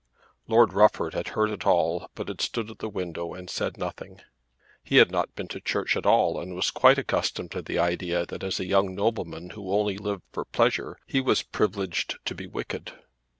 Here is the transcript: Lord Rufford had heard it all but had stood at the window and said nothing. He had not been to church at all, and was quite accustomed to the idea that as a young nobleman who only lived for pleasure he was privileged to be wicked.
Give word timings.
Lord 0.47 0.73
Rufford 0.73 1.13
had 1.13 1.27
heard 1.27 1.51
it 1.51 1.63
all 1.63 2.09
but 2.15 2.27
had 2.27 2.41
stood 2.41 2.71
at 2.71 2.79
the 2.79 2.89
window 2.89 3.35
and 3.35 3.47
said 3.51 3.77
nothing. 3.77 4.19
He 4.83 4.97
had 4.97 5.11
not 5.11 5.35
been 5.35 5.47
to 5.49 5.61
church 5.61 5.95
at 5.95 6.07
all, 6.07 6.39
and 6.41 6.55
was 6.55 6.71
quite 6.71 6.97
accustomed 6.97 7.51
to 7.51 7.61
the 7.61 7.77
idea 7.77 8.25
that 8.25 8.41
as 8.43 8.59
a 8.59 8.65
young 8.65 8.95
nobleman 8.95 9.51
who 9.51 9.71
only 9.71 9.99
lived 9.99 10.23
for 10.31 10.43
pleasure 10.43 10.97
he 11.05 11.21
was 11.21 11.43
privileged 11.43 12.17
to 12.25 12.33
be 12.33 12.47
wicked. 12.47 12.93